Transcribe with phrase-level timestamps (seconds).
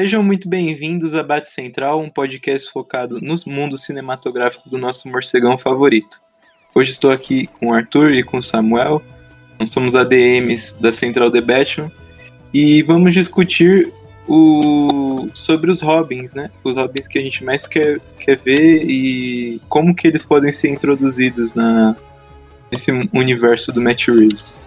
[0.00, 5.58] Sejam muito bem-vindos a Bate Central, um podcast focado no mundo cinematográfico do nosso morcegão
[5.58, 6.18] favorito.
[6.74, 9.02] Hoje estou aqui com o Arthur e com o Samuel.
[9.58, 11.92] Nós somos ADMs da Central The Batman
[12.50, 13.92] e vamos discutir
[14.26, 16.50] o, sobre os Robins, né?
[16.64, 20.70] Os Robins que a gente mais quer, quer ver e como que eles podem ser
[20.70, 21.94] introduzidos na,
[22.72, 24.58] nesse universo do Matt Reeves.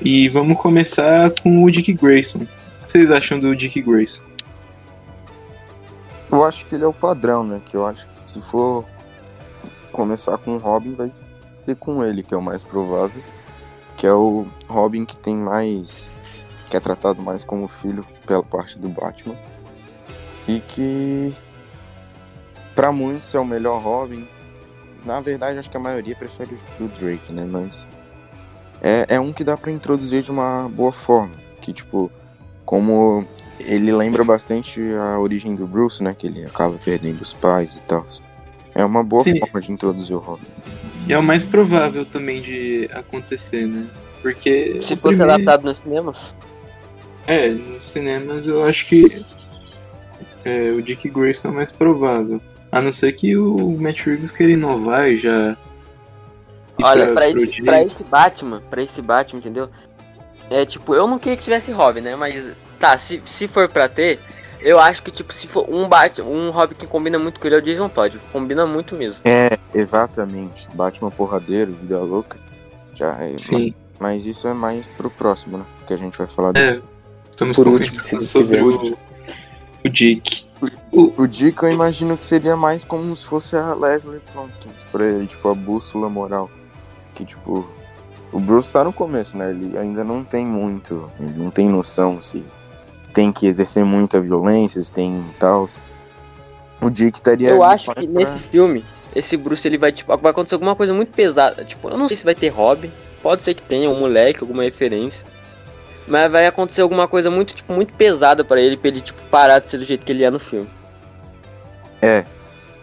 [0.00, 2.38] E vamos começar com o Dick Grayson.
[2.38, 4.24] O que vocês acham do Dick Grayson?
[6.30, 7.62] Eu acho que ele é o padrão, né?
[7.64, 8.84] Que eu acho que se for
[9.92, 11.12] começar com o Robin, vai
[11.64, 13.22] ser com ele, que é o mais provável.
[13.96, 16.10] Que é o Robin que tem mais.
[16.68, 19.36] que é tratado mais como filho pela parte do Batman.
[20.48, 21.32] E que.
[22.74, 24.26] para muitos é o melhor Robin.
[25.04, 27.44] Na verdade, acho que a maioria prefere o Drake, né?
[27.44, 27.86] Mas
[28.84, 31.32] é, é um que dá para introduzir de uma boa forma.
[31.62, 32.12] Que, tipo,
[32.66, 33.26] como
[33.58, 36.14] ele lembra bastante a origem do Bruce, né?
[36.16, 38.06] Que ele acaba perdendo os pais e tal.
[38.74, 39.38] É uma boa Sim.
[39.40, 40.44] forma de introduzir o Robin.
[41.08, 43.86] E é o mais provável também de acontecer, né?
[44.20, 44.74] Porque.
[44.82, 45.32] Se fosse primeiro...
[45.32, 46.34] adaptado nos cinemas?
[47.26, 49.24] É, nos cinemas eu acho que
[50.44, 52.38] é, o Dick Grayson é mais provável.
[52.70, 55.56] A não ser que o Matt Reeves queira inovar e já
[56.82, 59.68] Olha, pra, esse, pra esse Batman, pra esse Batman, entendeu?
[60.50, 62.16] É tipo, eu não queria que tivesse Robin, né?
[62.16, 64.18] Mas tá, se, se for pra ter,
[64.60, 67.56] eu acho que tipo, se for um Batman, um Robin que combina muito com ele
[67.56, 68.18] é o Jason Todd.
[68.32, 69.20] Combina muito mesmo.
[69.24, 70.68] É, exatamente.
[70.74, 72.38] Batman porradeiro, vida louca.
[72.94, 73.38] Já é.
[73.38, 73.74] Sim.
[73.98, 75.64] Mas isso é mais pro próximo, né?
[75.86, 76.56] Que a gente vai falar.
[76.56, 76.80] É.
[77.30, 78.96] Estamos por último sobre o,
[79.84, 80.44] o Dick.
[80.92, 85.04] O, o Dick eu imagino que seria mais como se fosse a Leslie Tompkins pra
[85.04, 86.48] ele, tipo, a bússola moral
[87.14, 87.66] que, tipo,
[88.32, 89.50] o Bruce tá no começo, né?
[89.50, 92.44] Ele ainda não tem muito, ele não tem noção se
[93.12, 95.68] tem que exercer muita violência, se tem tal.
[96.80, 97.50] O Dick estaria.
[97.50, 98.20] Eu acho que pra...
[98.20, 101.64] nesse filme, esse Bruce ele vai, tipo, vai acontecer alguma coisa muito pesada.
[101.64, 102.90] Tipo, eu não sei se vai ter Robin,
[103.22, 105.24] pode ser que tenha um moleque, alguma referência.
[106.06, 109.60] Mas vai acontecer alguma coisa muito, tipo, muito pesada para ele, pra ele, tipo, parar
[109.60, 110.68] de ser do jeito que ele é no filme.
[112.02, 112.24] É.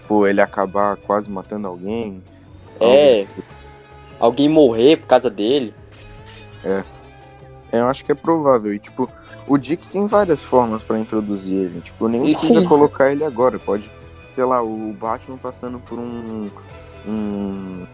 [0.08, 2.24] Pô, ele acabar quase matando alguém.
[2.80, 3.28] É.
[4.22, 5.74] alguém morrer por causa dele.
[6.64, 6.84] É.
[7.74, 8.72] Eu acho que é provável.
[8.72, 9.10] E, tipo,
[9.48, 11.82] o Dick tem várias formas para introduzir ele.
[11.82, 13.58] Tipo, nem precisa colocar ele agora.
[13.58, 13.92] Pode,
[14.28, 16.50] sei lá, o Batman passando por um.
[17.08, 17.88] Um.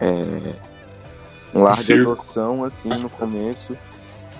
[0.00, 0.54] É,
[1.54, 3.76] um lar de adoção, assim, no começo.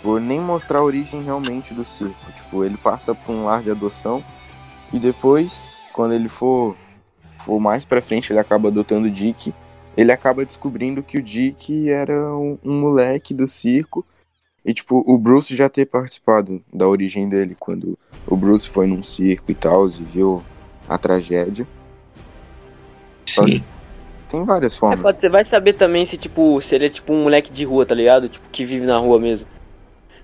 [0.03, 2.15] Por nem mostrar a origem realmente do circo.
[2.37, 4.23] Tipo, ele passa por um lar de adoção.
[4.93, 6.77] E depois, quando ele for,
[7.39, 9.53] for mais pra frente, ele acaba adotando o Dick
[9.97, 14.05] ele acaba descobrindo que o Dick era um, um, moleque do circo.
[14.65, 17.97] E, tipo, o Bruce já ter participado da origem dele, quando
[18.27, 20.43] o Bruce foi num circo e tal, e viu
[20.89, 21.67] a tragédia.
[23.25, 23.63] Sim.
[24.29, 25.15] Tem várias formas.
[25.15, 27.87] É, você vai saber também se, tipo, se ele é tipo um moleque de rua,
[27.87, 28.29] tá ligado?
[28.29, 29.47] Tipo, que vive na rua mesmo.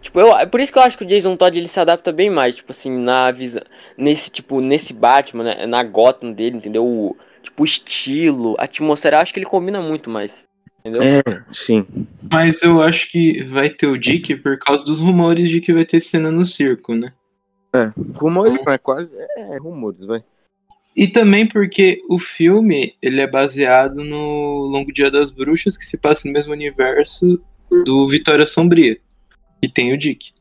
[0.01, 2.11] Tipo, eu, é por isso que eu acho que o Jason Todd ele se adapta
[2.11, 3.63] bem mais, tipo assim, na visão.
[3.97, 6.85] Nesse, tipo, nesse Batman, né, na Gotham dele, entendeu?
[6.85, 10.47] O, tipo, o estilo, a atmosfera, acho que ele combina muito mais.
[10.85, 11.03] Entendeu?
[11.03, 11.87] É, sim.
[12.31, 15.85] Mas eu acho que vai ter o Dick por causa dos rumores de que vai
[15.85, 17.13] ter cena no circo, né?
[17.75, 19.15] É, rumores é quase.
[19.39, 20.23] É, rumores, vai.
[20.95, 25.97] E também porque o filme ele é baseado no Longo Dia das Bruxas, que se
[25.97, 27.41] passa no mesmo universo
[27.85, 28.99] do Vitória Sombria,
[29.63, 30.33] que tem o Dick.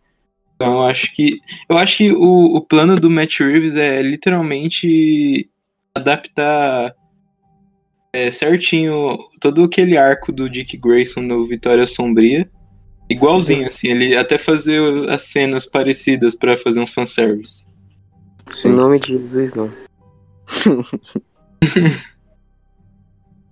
[0.55, 1.39] Então eu acho que.
[1.69, 5.49] Eu acho que o, o plano do Matt Reeves é literalmente
[5.95, 6.93] adaptar
[8.13, 12.49] é, certinho todo aquele arco do Dick Grayson no Vitória Sombria.
[13.09, 17.65] Igualzinho, assim, ele até fazer as cenas parecidas para fazer um fanservice.
[18.49, 18.69] Sim.
[18.69, 19.69] Em nome de Jesus, não.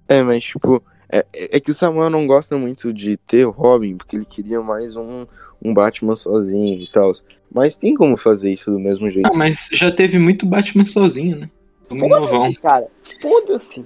[0.08, 3.98] é, mas tipo, é, é que o Samuel não gosta muito de ter o Robin,
[3.98, 5.26] porque ele queria mais um,
[5.62, 7.12] um Batman sozinho e tal.
[7.54, 9.30] Mas tem como fazer isso do mesmo jeito.
[9.30, 11.50] Ah, mas já teve muito Batman sozinho, né?
[11.90, 12.88] Foda-se, cara.
[13.22, 13.86] Foda-se.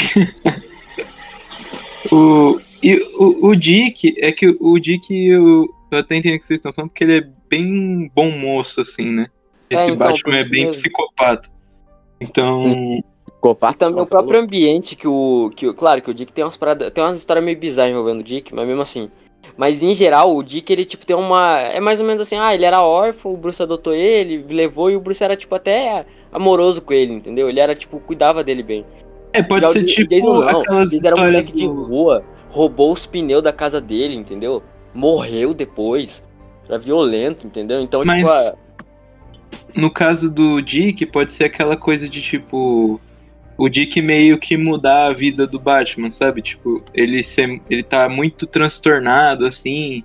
[2.12, 6.58] o, e o, o Dick, é que o Dick, eu, eu até entendo que vocês
[6.58, 9.26] estão falando, porque ele é bem bom moço, assim, né?
[9.68, 10.72] É, Esse é, então, Batman é bem mesmo.
[10.72, 11.48] psicopata.
[12.20, 13.02] Então.
[13.26, 15.50] Psicopata também o próprio ambiente que o.
[15.54, 16.92] Que, claro que o Dick tem umas paradas.
[16.92, 19.10] Tem umas histórias meio bizarras envolvendo o Dick, mas mesmo assim.
[19.56, 21.58] Mas em geral, o Dick, ele, tipo, tem uma.
[21.58, 24.96] É mais ou menos assim, ah, ele era órfão, o Bruce adotou ele, levou e
[24.96, 27.48] o Bruce era, tipo, até amoroso com ele, entendeu?
[27.48, 28.84] Ele era, tipo, cuidava dele bem.
[29.32, 31.58] É, pode Já ser, o, tipo, não, aquelas ele era um moleque do...
[31.58, 34.62] de rua, roubou os pneus da casa dele, entendeu?
[34.92, 36.22] Morreu depois.
[36.68, 37.80] era violento, entendeu?
[37.80, 38.54] Então, Mas- tipo, a-
[39.76, 43.00] No caso do Dick, pode ser aquela coisa de tipo.
[43.56, 46.40] O Dick meio que mudar a vida do Batman, sabe?
[46.40, 50.02] Tipo, ele, ser, ele tá muito transtornado, assim,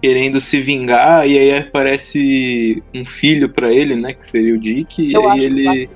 [0.00, 4.12] querendo se vingar, e aí aparece um filho pra ele, né?
[4.12, 5.90] Que seria o Dick, e Eu aí acho ele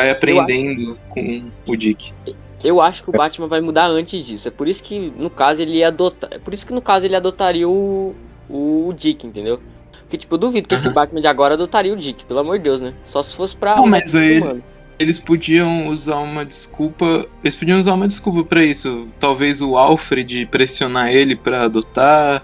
[0.00, 2.12] vai aprendendo com o Dick.
[2.64, 4.48] eu acho que o Batman vai mudar antes disso.
[4.48, 6.30] É por isso que, no caso, ele ia adotar.
[6.32, 8.14] É por isso que, no caso, ele adotaria o,
[8.48, 9.60] o Dick, entendeu?
[10.00, 10.94] Porque, tipo, eu duvido que esse Aham.
[10.94, 12.94] Batman de agora adotaria o Dick, pelo amor de Deus, né?
[13.04, 13.76] Só se fosse pra.
[13.76, 14.62] Não, mas aí- humano.
[14.98, 17.24] Eles podiam usar uma desculpa.
[17.44, 19.06] Eles podiam usar uma desculpa pra isso.
[19.20, 22.42] Talvez o Alfred pressionar ele pra adotar.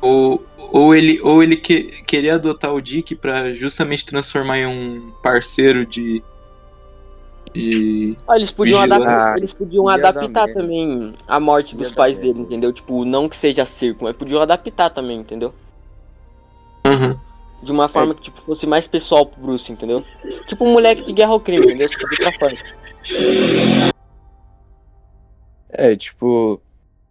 [0.00, 5.12] Ou, ou ele, ou ele que, querer adotar o Dick pra justamente transformar em um
[5.22, 6.22] parceiro de.
[7.52, 12.40] de Ah, eles podiam, adaptar, Ah, eles podiam adaptar também a morte dos pais dele,
[12.40, 12.72] entendeu?
[12.72, 15.54] Tipo, não que seja circo, mas podiam adaptar também, entendeu?
[16.84, 17.20] Aham.
[17.62, 20.02] De uma forma que tipo, fosse mais pessoal pro Bruce, entendeu?
[20.46, 21.88] Tipo um moleque de guerra ao crime, entendeu?
[21.90, 22.58] Tipo, de outra forma.
[25.68, 26.60] É, tipo,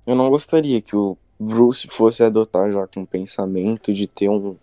[0.08, 4.56] eu não gostaria que o Bruce fosse adotar já com o pensamento de ter um,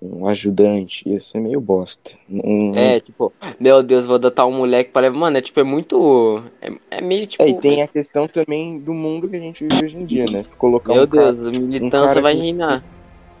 [0.00, 1.08] um ajudante.
[1.08, 2.12] Ia ser meio bosta.
[2.30, 5.18] Um, É, tipo, meu Deus, vou adotar um moleque para levar.
[5.18, 6.42] Mano, é tipo, é muito.
[6.60, 7.42] É, é meio tipo.
[7.42, 10.24] É, e tem a questão também do mundo que a gente vive hoje em dia,
[10.30, 10.42] né?
[10.42, 12.84] Se colocar Meu um cara Deus, a um militância cara vai reinar.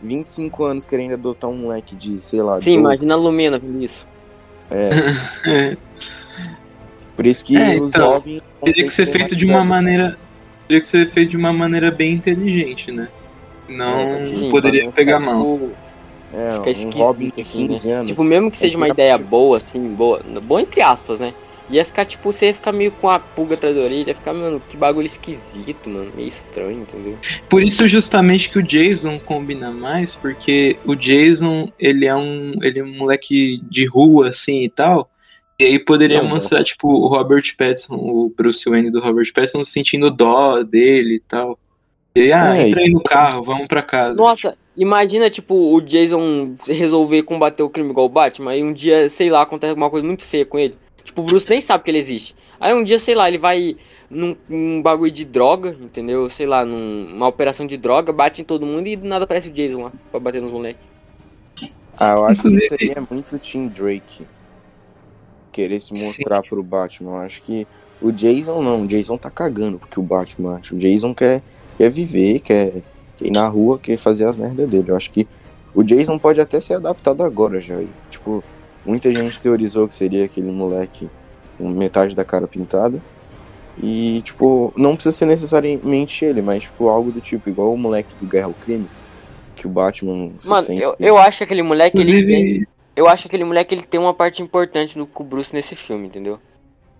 [0.02, 3.84] 25 anos querendo adotar um moleque de, sei lá, Sim, 12, imagina a Lumena vendo
[3.84, 4.04] isso.
[4.68, 4.90] é,
[5.46, 5.76] É,
[7.14, 9.68] por isso que É, os então, vão teria ter que ser feito de uma mais
[9.84, 10.18] maneira.
[10.68, 13.08] Teria que ser feito de uma maneira bem inteligente, né?
[13.68, 15.52] Não É, Sim, poderia pegar ficar, mal.
[15.54, 15.76] tipo,
[16.32, 18.10] É, fica um esquisito, Robin de assim, 15 anos.
[18.10, 20.22] Tipo, mesmo que seja uma fica- ideia boa, assim, boa.
[20.42, 21.34] Boa entre aspas, né?
[21.68, 24.34] Ia ficar, tipo, você ia ficar meio com a pulga atrás da orelha, ia ficar,
[24.34, 26.12] mano, que bagulho esquisito, mano.
[26.14, 27.18] Meio estranho, entendeu?
[27.48, 32.80] Por isso justamente que o Jason combina mais, porque o Jason, ele é um, ele
[32.80, 35.08] é um moleque de rua assim e tal.
[35.58, 39.64] E aí poderia Não, mostrar tipo o Robert Pattinson, o Bruce Wayne do Robert Pattinson
[39.64, 41.58] sentindo dó dele e tal.
[42.14, 44.14] E aí, ah, É, entra aí no carro, vamos pra casa.
[44.14, 49.08] Nossa, imagina, tipo, o Jason resolver combater o crime igual o Batman, aí um dia,
[49.08, 50.76] sei lá, acontece alguma coisa muito feia com ele.
[51.04, 52.34] Tipo, o Bruce nem sabe que ele existe.
[52.60, 53.76] Aí um dia, sei lá, ele vai
[54.10, 56.28] num, num bagulho de droga, entendeu?
[56.28, 59.48] Sei lá, num- numa operação de droga, bate em todo mundo e do nada aparece
[59.48, 60.82] o Jason lá pra bater nos moleques.
[61.96, 64.26] Ah, eu acho que isso aí é muito Tim Drake.
[65.52, 67.10] Querer se mostrar pro Batman.
[67.12, 67.66] Eu acho que
[68.00, 68.82] o Jason não.
[68.82, 70.74] O Jason tá cagando porque o Batman acha.
[70.74, 71.42] O Jason quer,
[71.76, 72.82] quer viver, quer,
[73.18, 74.90] quer ir na rua, quer fazer as merdas dele.
[74.90, 75.28] Eu acho que
[75.74, 77.74] o Jason pode até ser adaptado agora já.
[77.80, 78.42] E, tipo,
[78.84, 81.08] muita gente teorizou que seria aquele moleque
[81.58, 83.02] com metade da cara pintada.
[83.82, 88.10] E, tipo, não precisa ser necessariamente ele, mas, tipo, algo do tipo, igual o moleque
[88.20, 88.86] do Guerra ao Crime.
[89.56, 93.08] Que o Batman se Mano, sente- eu, eu acho que aquele moleque, ele Inclusive, eu
[93.08, 96.38] acho que aquele moleque, ele tem uma parte importante no, Bruce nesse filme, entendeu?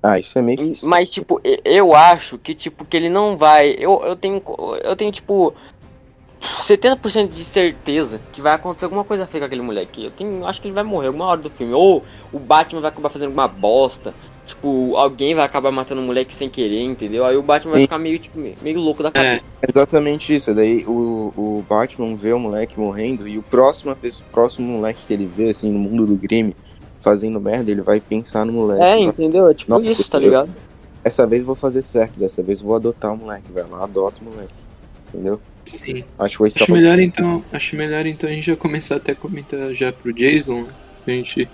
[0.03, 0.85] Ah, isso é meio que.
[0.85, 3.77] Mas, tipo, eu acho que, tipo, que ele não vai.
[3.79, 4.43] Eu, eu tenho.
[4.83, 5.55] Eu tenho, tipo.
[6.41, 10.07] 70% de certeza que vai acontecer alguma coisa feia com aquele moleque.
[10.07, 11.73] Eu tenho, acho que ele vai morrer alguma hora do filme.
[11.73, 14.13] Ou o Batman vai acabar fazendo alguma bosta.
[14.45, 17.25] Tipo, alguém vai acabar matando o moleque sem querer, entendeu?
[17.25, 17.87] Aí o Batman vai Sim.
[17.87, 19.43] ficar meio, tipo, meio louco da é, cabeça.
[19.69, 20.53] Exatamente isso.
[20.53, 25.13] Daí o, o Batman vê o moleque morrendo e o próximo, pessoa- próximo moleque que
[25.13, 26.57] ele vê, assim, no mundo do crime,
[27.01, 28.83] fazendo merda, ele vai pensar no moleque.
[28.83, 29.49] É, entendeu?
[29.49, 30.53] É tipo Nossa, isso, tá ligado?
[31.05, 33.51] Dessa vez eu vou fazer certo, dessa vez eu vou adotar o moleque.
[33.53, 34.55] Vai lá, adota o moleque.
[35.09, 35.41] Entendeu?
[35.65, 36.05] sim.
[36.19, 36.65] Acho que foi só.
[36.65, 40.13] Acho melhor então, acho melhor então a gente já começar até a comentar já pro
[40.13, 40.73] Jason, né?
[41.07, 41.49] A gente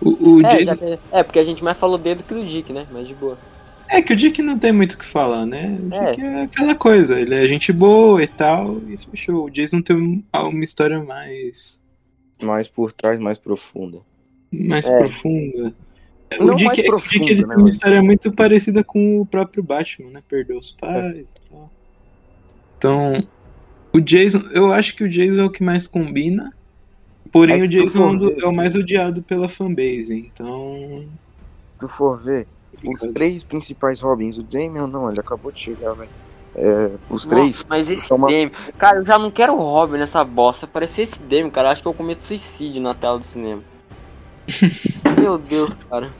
[0.00, 2.34] o, o É, Jason já que- é, porque a gente mais falou dele do que
[2.34, 2.86] do Dick, né?
[2.90, 3.38] Mas de boa.
[3.88, 5.66] É que o Dick não tem muito o que falar, né?
[5.90, 6.10] O É.
[6.10, 9.44] Dick é aquela coisa, ele é gente boa e tal, e fechou.
[9.46, 11.80] O Jason tem um- uma história mais,
[12.42, 13.98] mais por trás, mais profunda.
[14.52, 14.98] mais É.
[14.98, 15.72] profunda.
[16.40, 18.82] Não o Dick, mais o Dick profunda, ele né, tem uma mas- história muito parecida
[18.82, 20.22] com o próprio Batman, né?
[20.28, 21.70] Perdeu os pais e tal.
[22.78, 23.26] Então,
[23.92, 26.52] o Jason, eu acho que o Jason é o que mais combina.
[27.38, 31.04] Porém, É o Jason é um é o mais odiado pela fanbase, então.
[31.74, 32.46] Se tu for ver,
[32.84, 36.10] os três principais Robins, o Damian não, ele acabou de chegar, velho.
[36.54, 37.48] É, os três.
[37.48, 38.50] Nossa, mas esse uma- Demi.
[38.78, 40.66] Cara, eu já não quero o Robin nessa bosta.
[40.66, 41.68] Parecia esse Demi, cara.
[41.68, 43.62] Eu Acho que eu cometo suicídio na tela do cinema.
[45.20, 46.10] Meu Deus, cara.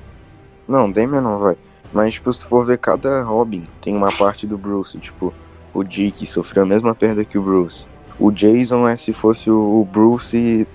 [0.68, 1.56] Não, Damian não vai.
[1.92, 4.98] Mas, tipo, se tu for ver cada Robin, tem uma parte do Bruce.
[4.98, 5.32] Tipo,
[5.72, 7.86] o Dick sofreu a mesma perda que o Bruce.
[8.18, 10.66] O Jason é se fosse o o Bruce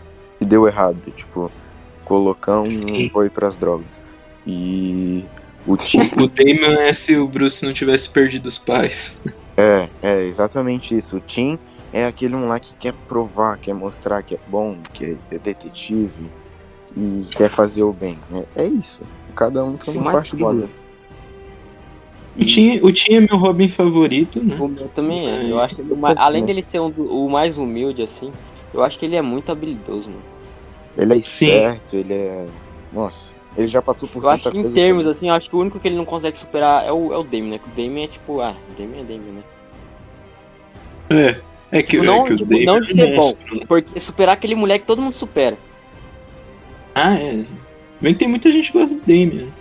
[0.42, 0.98] que deu errado.
[1.16, 1.52] Tipo,
[2.04, 3.10] colocar um Sim.
[3.10, 3.86] foi pras drogas.
[4.46, 5.24] E
[5.68, 6.00] o Tim.
[6.18, 9.20] O Damon é se o Bruce não tivesse perdido os pais.
[9.56, 11.18] é, é exatamente isso.
[11.18, 11.60] O Tim
[11.94, 16.32] é aquele moleque que quer provar, quer mostrar que é bom, que é detetive
[16.98, 18.18] e quer fazer o bem.
[18.34, 19.02] É, é isso.
[19.36, 20.70] Cada um tem uma parte do.
[22.34, 24.58] O Tim, o Tim é meu Robin favorito, né?
[24.58, 25.52] O meu também é.
[25.52, 28.32] Eu acho que ele, além dele ser um do, o mais humilde, assim,
[28.74, 30.22] eu acho que ele é muito habilidoso, mano.
[30.98, 31.98] Ele é esperto, Sim.
[31.98, 32.48] ele é.
[32.92, 35.56] Nossa, ele já passou por eu tanta acho que Em termos, assim, eu acho que
[35.56, 37.60] o único que ele não consegue superar é o, é o Damien, né?
[37.60, 39.44] Que o Damien é tipo, ah, o Damien é Damien, né?
[41.10, 41.52] É.
[41.72, 43.66] É que, tipo, não, é que tipo, não de ser bom, né?
[43.66, 45.58] porque superar aquele moleque todo mundo supera.
[46.94, 47.46] Ah, é.
[48.02, 49.54] Bem que tem muita gente que gosta do Damien.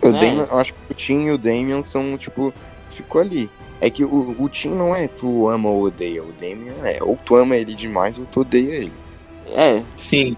[0.00, 0.12] O é.
[0.12, 2.54] Damien, eu acho que o Tim e o Damien são, tipo,
[2.90, 3.50] ficou ali.
[3.80, 6.22] É que o, o Tim não é tu ama ou odeia.
[6.22, 8.92] O Damien é, ou tu ama ele demais ou tu odeia ele.
[9.46, 9.82] É.
[9.96, 10.36] Sim.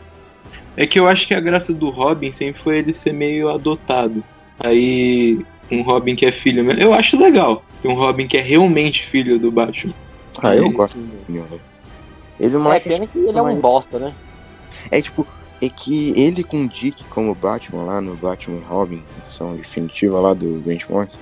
[0.77, 4.23] É que eu acho que a graça do Robin sempre foi ele ser meio adotado.
[4.59, 6.71] Aí, um Robin que é filho.
[6.73, 7.65] Eu acho legal.
[7.81, 9.93] Tem um Robin que é realmente filho do Batman.
[10.41, 11.61] Ah, eu gosto do
[12.41, 14.15] Ele não é, é pena que ele é um bosta, né?
[14.91, 15.27] É tipo,
[15.61, 20.33] é que ele com o Dick como Batman lá no Batman Robin, edição definitiva lá
[20.33, 21.19] do Grant Morrison,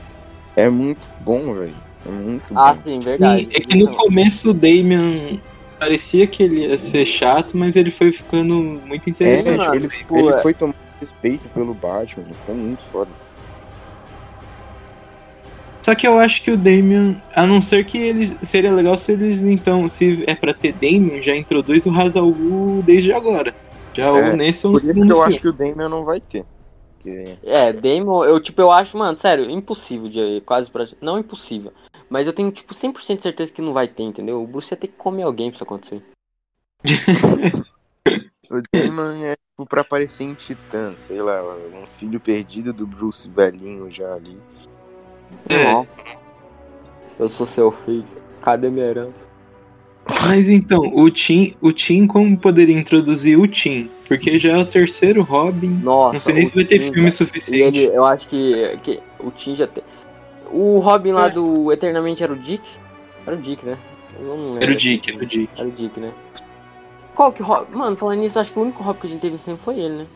[0.56, 1.74] é muito bom, velho.
[2.06, 2.80] É muito ah, bom.
[2.80, 3.48] sim, verdade.
[3.52, 5.38] é que no começo o Damian
[5.78, 9.60] parecia que ele ia ser chato, mas ele foi ficando muito é, interessante.
[9.60, 13.10] É, ele, tipo, ele foi tomando respeito pelo Batman, ele ficou muito foda.
[15.82, 18.36] Só que eu acho que o Damian, a não ser que eles.
[18.42, 22.30] Seria legal se eles, então, se é pra ter Damian, já introduz o Hazal
[22.84, 23.54] desde agora.
[23.94, 25.22] Já é, ou nesse ou no Por isso que eu filme.
[25.24, 26.44] acho que o Damian não vai ter.
[27.00, 27.38] Que...
[27.42, 30.84] É, Damian, eu tipo, eu acho, mano, sério, impossível de quase pra.
[31.00, 31.72] Não impossível.
[32.10, 34.42] Mas eu tenho, tipo, 100% de certeza que não vai ter, entendeu?
[34.42, 36.02] O Bruce ia ter que comer alguém pra isso acontecer.
[38.50, 41.42] o Damon é tipo pra aparecer em Titã, sei lá,
[41.74, 44.38] um filho perdido do Bruce velhinho já ali.
[45.48, 45.86] É.
[47.18, 48.06] Eu sou seu filho.
[48.42, 49.29] Cadê minha herança?
[50.26, 53.90] Mas então, o Tim, o Tim como poderia introduzir o Tim?
[54.06, 55.80] Porque já é o terceiro Robin.
[55.82, 57.78] Nossa, não sei nem se vai ter Tim, filme suficiente.
[57.78, 59.84] Ele, eu acho que, que o Tim já tem.
[60.50, 61.30] O Robin lá é.
[61.30, 62.62] do Eternamente era o Dick?
[63.26, 63.78] Era o Dick, né?
[64.60, 65.48] Era o Dick, era o Dick.
[65.56, 66.12] Era o Dick, né?
[67.14, 67.76] Qual que Robin?
[67.76, 69.94] Mano, falando nisso, acho que o único Robin que a gente teve sempre foi ele,
[69.94, 70.06] né?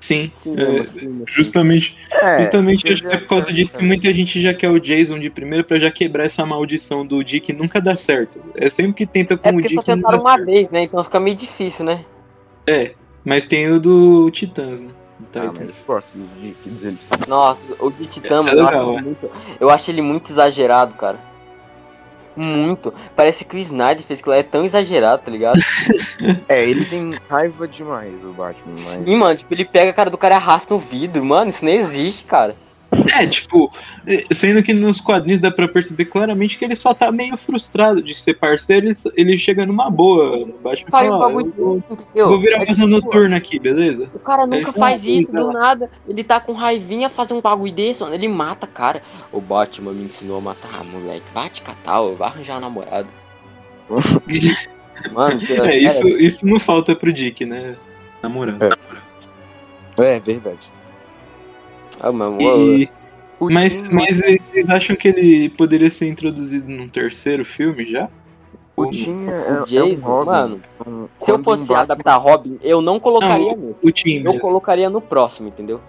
[0.00, 4.12] Sim, sim, é, sim justamente, é, justamente acho que é por causa disso que muita
[4.14, 7.80] gente já quer o Jason de primeiro para já quebrar essa maldição do Dick nunca
[7.80, 8.40] dá certo.
[8.54, 9.74] É sempre que tenta com é o Dick.
[9.74, 10.46] Só tentaram uma certo.
[10.46, 10.84] vez, né?
[10.84, 12.04] Então fica meio difícil, né?
[12.66, 14.88] É, mas tem o do Titãs, né?
[15.34, 16.98] Ah, mas gosto do Dick dele.
[17.28, 19.30] Nossa, o de Titã, é, eu, legal, acho muito,
[19.60, 21.18] eu acho ele muito exagerado, cara.
[22.40, 22.94] Muito.
[23.14, 25.60] Parece que o Snyder fez que lá é tão exagerado, tá ligado?
[26.48, 29.04] é, ele tem raiva demais do Batman, mas.
[29.04, 31.22] Sim, mano, tipo, ele pega a cara do cara e arrasta no vidro.
[31.22, 32.56] Mano, isso nem existe, cara.
[33.14, 33.72] É, tipo,
[34.32, 38.14] sendo que nos quadrinhos dá pra perceber claramente que ele só tá meio frustrado de
[38.14, 40.46] ser parceiro, ele, ele chega numa boa.
[40.62, 41.82] Batman fala, fala ah, vou,
[42.14, 44.10] vou virar é, tipo, noturna aqui, beleza?
[44.14, 45.90] O cara nunca faz isso do nada.
[46.08, 49.02] Ele tá com raivinha, fazer um bagulho desse, mano, ele mata cara.
[49.32, 53.08] O Batman me ensinou a matar, ah, moleque, vai te catar, vai arranjar um namorado.
[55.12, 57.76] mano, é, isso, isso não falta pro Dick, né?
[58.22, 58.62] Namorando.
[59.98, 60.79] É, é verdade.
[62.00, 62.90] Ah, mas, e...
[63.40, 68.08] mas, mas vocês acham que ele poderia ser introduzido num terceiro filme já?
[68.76, 70.30] O Tim é, Jason, é um Robin.
[70.30, 74.24] Mano, um, se eu fosse um adaptar Robin, eu não colocaria não, O Tim eu
[74.24, 74.40] mesmo.
[74.40, 75.80] colocaria no próximo, entendeu?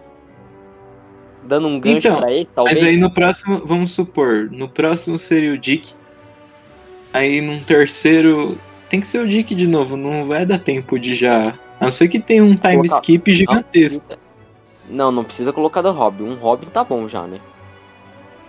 [1.43, 2.79] Dando um gancho então, pra ele, talvez.
[2.79, 5.93] Mas aí no próximo, vamos supor, no próximo seria o Dick.
[7.13, 8.57] Aí num terceiro.
[8.89, 11.57] Tem que ser o Dick de novo, não vai dar tempo de já.
[11.79, 12.95] A não ser que tenha um time Colocar...
[12.97, 14.03] skip gigantesco.
[14.09, 14.17] Não,
[14.91, 16.24] não, não precisa colocar do Robin.
[16.25, 17.39] Um Robin tá bom já, né?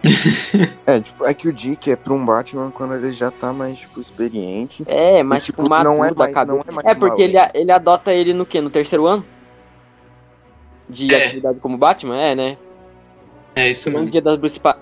[0.84, 3.78] é, tipo, é que o Dick é pra um Batman quando ele já tá mais,
[3.78, 4.82] tipo, experiente.
[4.86, 7.70] É, mas, e, tipo, tipo não é mais, não é mais É, porque ele, ele
[7.70, 8.60] adota ele no quê?
[8.60, 9.24] No terceiro ano?
[10.88, 11.24] De é.
[11.24, 12.16] atividade como Batman?
[12.16, 12.58] É, né?
[13.54, 14.04] É, isso mesmo.
[14.04, 14.58] No dia das Bruxas...
[14.58, 14.76] Pa...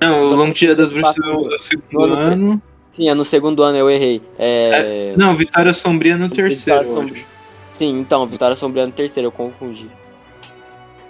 [0.00, 2.62] Não, o Longo Dia das Bruxas é o segundo ano.
[2.90, 4.20] Sim, é no segundo ano, eu errei.
[4.38, 5.12] É...
[5.12, 5.16] É...
[5.16, 7.24] Não, Vitória Sombria no terceiro, Sombria.
[7.72, 9.88] Sim, então, Vitória Sombria no terceiro, eu confundi.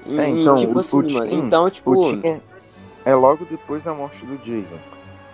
[0.06, 2.16] É, então, tipo o, assim, o mano, então, tipo.
[2.25, 2.40] É,
[3.04, 4.78] é, logo depois da morte do Jason.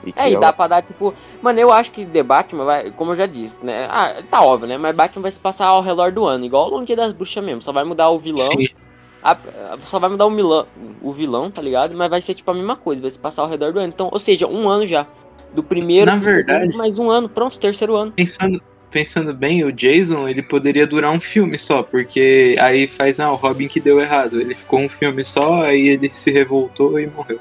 [0.05, 0.41] E é, e ela...
[0.41, 1.13] dá pra dar, tipo.
[1.43, 3.87] Mano, eu acho que The Batman vai, como eu já disse, né?
[3.91, 4.79] Ah, tá óbvio, né?
[4.79, 7.61] Mas Batman vai se passar ao redor do ano, igual o Dia das Bruxas mesmo.
[7.63, 8.49] Só vai mudar o vilão.
[9.23, 9.37] A,
[9.81, 10.67] só vai mudar o, milão,
[11.03, 11.95] o vilão, tá ligado?
[11.95, 13.89] Mas vai ser tipo a mesma coisa, vai se passar ao redor do ano.
[13.89, 15.07] Então, ou seja, um ano já.
[15.53, 18.13] Do primeiro, Na verdade, segundo, mais um ano, pronto, terceiro ano.
[18.13, 23.33] Pensando, pensando bem, o Jason ele poderia durar um filme só, porque aí faz ah,
[23.33, 24.41] o Robin que deu errado.
[24.41, 27.41] Ele ficou um filme só, aí ele se revoltou e morreu.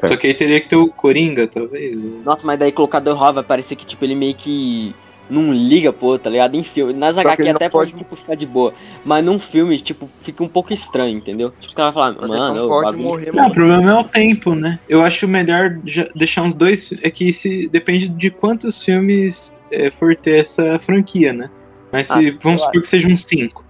[0.00, 1.96] Só que aí teria que ter o Coringa, talvez.
[2.24, 4.94] Nossa, mas daí colocar The Rock vai parecer que, tipo, ele meio que
[5.28, 6.56] não liga, pô, tá ligado?
[6.56, 6.92] Em filme.
[6.92, 8.72] Nas HQ até pode- tipo, ficar de boa.
[9.04, 11.50] Mas num filme, tipo, fica um pouco estranho, entendeu?
[11.50, 14.04] Tipo, os caras vão falar, mano, não o pode morrer Não, o problema é o
[14.04, 14.78] tempo, né?
[14.88, 16.92] Eu acho melhor já deixar uns dois.
[17.02, 21.50] É que se depende de quantos filmes é, for ter essa franquia, né?
[21.92, 23.64] Mas se, Ah, vamos eu supor que sejam uns cinco.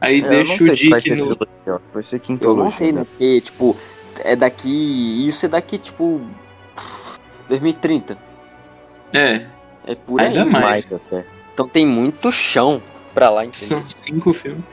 [0.00, 1.36] Aí É, eu deixa não o se Dick ser no.
[1.36, 1.82] trilogia.
[1.92, 2.64] Vai ser Eu quintologia.
[2.64, 3.04] não sei, né?
[3.04, 3.76] Porque, tipo,
[4.20, 5.26] é daqui.
[5.28, 6.20] Isso é daqui, tipo.
[7.48, 8.16] 2030.
[9.12, 9.46] É,
[9.86, 10.28] É por aí.
[10.28, 10.64] Ainda Mais.
[10.64, 10.92] mais.
[10.92, 11.24] até.
[11.52, 12.80] Então tem muito chão
[13.12, 13.68] pra lá, entendeu?
[13.80, 14.64] são cinco filmes.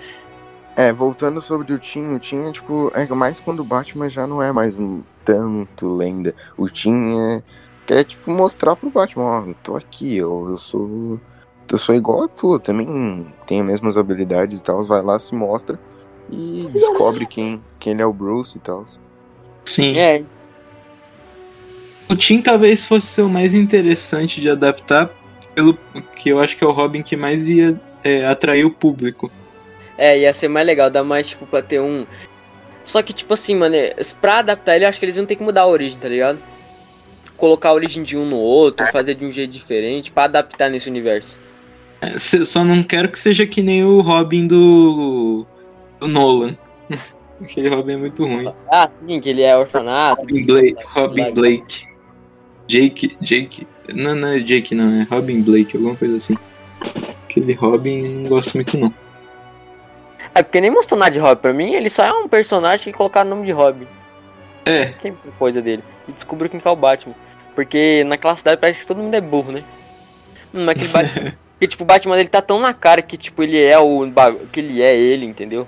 [0.76, 4.26] É, voltando sobre o Tim, o Tim é tipo, é mais quando o Batman já
[4.26, 6.34] não é mais um tanto lenda.
[6.56, 7.44] O Tim é,
[7.90, 11.20] quer tipo mostrar pro Batman, ó, tô aqui, eu, eu sou.
[11.72, 15.20] Eu sou igual a tu, eu também tenho as mesmas habilidades e tal, vai lá,
[15.20, 15.80] se mostra
[16.32, 18.88] e descobre quem, quem ele é o Bruce e tal.
[19.66, 19.96] Sim.
[19.98, 20.24] É,
[22.10, 25.12] O Tim talvez fosse ser o mais interessante de adaptar,
[25.54, 25.78] pelo
[26.16, 29.32] que eu acho que é o Robin que mais ia é, atrair o público.
[29.96, 32.06] é, ia ser mais legal, dá mais, tipo, pra ter um.
[32.84, 35.36] Só que, tipo assim, mano, é- pra adaptar ele, eu acho que eles iam ter
[35.36, 36.40] que mudar a origem, tá ligado?
[37.40, 40.90] Colocar a origem de um no outro, fazer de um jeito diferente, pra adaptar nesse
[40.90, 41.40] universo.
[42.02, 45.46] É, só não quero que seja que nem o Robin do,
[46.00, 46.58] do Nolan.
[47.42, 48.54] Aquele Robin é muito ruim.
[48.70, 50.22] Ah, sim, que ele é orfanato.
[50.22, 50.84] Robin Blake.
[50.86, 51.88] Robin Blake.
[52.68, 53.18] Jake.
[53.22, 53.68] Jake.
[53.94, 55.02] Não, não é Jake, não.
[55.02, 56.36] É Robin Blake, alguma coisa assim.
[57.24, 58.94] Aquele Robin não gosto muito, não.
[60.36, 62.98] É porque nem mostrou nada de Robin pra mim, ele só é um personagem que
[62.98, 63.88] colocaram o nome de Robin.
[64.66, 65.84] É, Que coisa dele.
[66.08, 67.16] E descobriu quem que é o Batman.
[67.56, 69.64] Porque naquela cidade parece que todo mundo é burro, né?
[70.54, 71.34] Hum, Mas aquele Batman.
[71.60, 74.10] Porque, tipo, o Batman ele tá tão na cara que, tipo, ele é o.
[74.50, 75.68] que ele é ele, entendeu?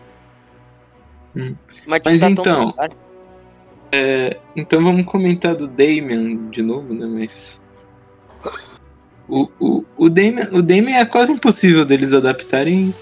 [1.36, 1.54] Hum.
[1.86, 2.94] Mas, tipo, Mas tá então, cara.
[4.56, 7.06] então vamos comentar do Damian de novo, né?
[7.06, 7.60] Mas.
[9.28, 12.94] O, o, o, Damian, o Damian é quase impossível deles adaptarem,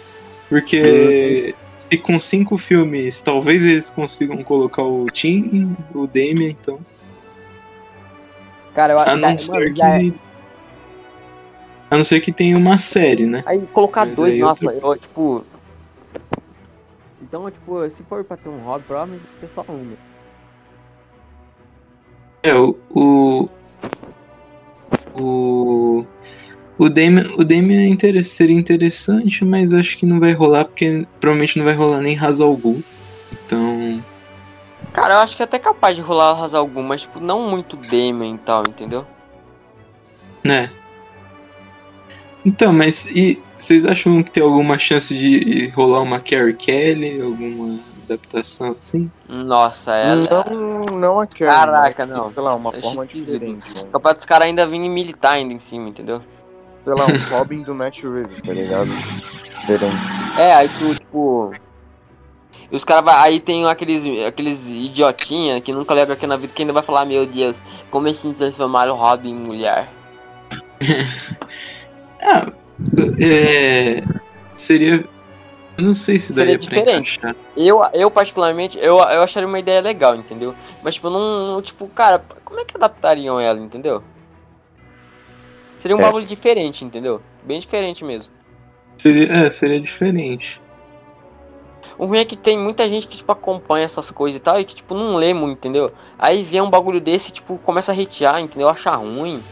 [0.47, 6.79] porque se com cinco filmes talvez eles consigam colocar o Tim, o Damian, então.
[8.79, 10.13] Cara, eu A já- não mano, ser já é- que.
[11.91, 13.43] A não ser que tenha uma série, né?
[13.45, 15.43] Aí colocar Mas dois, aí nossa, outra- eu, tipo.
[17.21, 19.79] Então, tipo, se for pra ter um hobby, provavelmente ter só um.
[19.79, 19.97] né?
[22.43, 22.73] É, o.
[22.91, 23.49] O.
[25.13, 26.05] O,
[26.77, 31.05] o Damian, o Damian é inter- seria interessante, mas acho que não vai rolar, porque
[31.19, 32.81] provavelmente não vai rolar nem Ra's al Ghul.
[33.45, 33.78] Então.
[34.93, 37.75] Cara, eu acho que é até capaz de rolar arrasar algum, mas, tipo, não muito
[37.77, 39.05] Damon e tal, entendeu?
[40.43, 40.71] Né?
[42.45, 47.77] Então, mas e vocês acham que tem alguma chance de rolar uma Carrie Kelly, alguma
[48.05, 49.11] adaptação assim?
[49.27, 50.45] Nossa, ela.
[50.49, 52.33] Não, não a Carrie, Caraca, mas, não.
[52.33, 53.73] Sei lá, uma É forma diferente.
[53.75, 53.83] né?
[53.91, 56.21] Capaz dos caras ainda virem militar ainda em cima, entendeu?
[56.85, 58.89] Sei lá, um Robin do Matt Reeves, tá ligado?
[59.59, 59.95] Diferente.
[60.37, 61.51] É, aí tu, tipo.
[62.71, 63.15] E Os caras vai.
[63.27, 67.05] Aí tem aqueles, aqueles idiotinha que nunca leram aqui na vida que ainda vai falar,
[67.05, 67.55] meu Deus,
[67.89, 69.89] como assim transformaram o Robin em mulher?
[72.21, 72.51] Ah,
[73.17, 74.03] é.
[74.57, 75.05] Seria.
[75.77, 77.17] Eu não sei se Seria daria diferente.
[77.17, 77.35] encaixar.
[77.55, 80.53] Eu, eu particularmente, eu, eu acharia uma ideia legal, entendeu?
[80.83, 84.03] Mas tipo, não, não- tipo, cara, como é que adaptariam ela, entendeu?
[85.77, 86.03] Seria um É.
[86.03, 87.21] bagulho diferente, entendeu?
[87.45, 88.33] Bem diferente mesmo.
[88.97, 90.59] Seria, é, seria diferente.
[91.99, 94.63] O ruim é que tem muita gente que, tipo, acompanha essas coisas e tal, e
[94.65, 95.91] que, tipo, não lê muito, entendeu?
[96.17, 98.69] Aí vê um bagulho desse, tipo, começa a hatear, entendeu?
[98.69, 99.43] Achar ruim.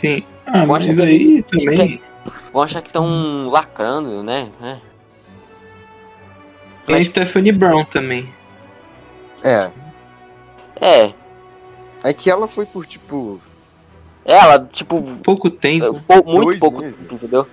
[0.00, 0.24] Sim.
[0.46, 2.02] Ah, acho mas que aí também.
[2.52, 4.50] Vão achar que estão lacrando, né?
[4.62, 4.78] É.
[6.86, 8.32] Tem a Mas- Stephanie Brown também.
[9.42, 9.70] É.
[10.80, 11.12] É,
[12.02, 13.40] É que ela foi por, tipo,
[14.24, 16.00] ela, tipo, Pouco tempo.
[16.06, 16.96] pou- muito pouco meses.
[16.96, 17.46] tempo, entendeu?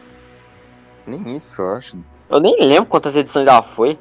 [1.07, 1.97] nem isso, eu acho.
[2.31, 3.99] Eu nem lembro quantas edições ela foi.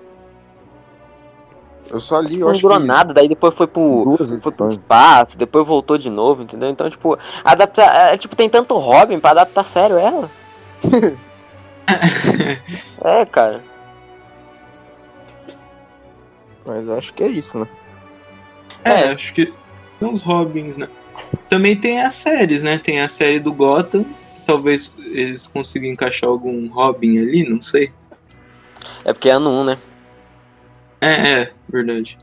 [1.91, 4.69] Eu só li, eu não acho durou que nada, daí depois foi pro, foi pro
[4.69, 6.71] espaço, depois voltou de novo, entendeu?
[6.71, 8.15] Então, tipo, adaptar.
[8.15, 10.31] É, tipo, tem tanto Robin pra adaptar sério ela.
[13.03, 13.65] É, cara.
[16.65, 17.67] Mas eu acho que é isso, né?
[18.85, 19.13] É, É.
[19.13, 19.53] acho que
[19.99, 20.89] são os Robins, né?
[21.49, 22.79] Também tem as séries, né?
[22.79, 24.05] Tem a série do Gotham.
[24.47, 27.93] Talvez eles consigam encaixar algum Robin ali, não sei.
[29.05, 29.79] É porque é ano 1, né?
[31.01, 32.19] É, é, verdade.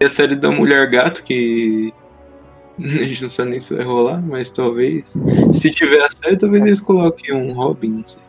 [0.00, 1.92] E a série da Mulher Gato, que
[2.78, 5.14] a gente não sabe nem se vai rolar, mas talvez.
[5.54, 8.22] Se tiver a série, talvez eles coloquem um Robin, não sei.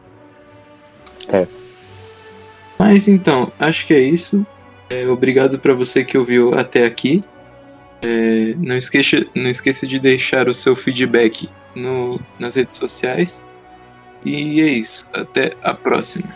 [1.27, 1.47] É.
[2.77, 4.45] Mas então, acho que é isso.
[4.89, 7.23] É, obrigado pra você que ouviu até aqui.
[8.01, 13.45] É, não, esqueça, não esqueça de deixar o seu feedback no, nas redes sociais.
[14.25, 15.05] E é isso.
[15.13, 16.29] Até a próxima.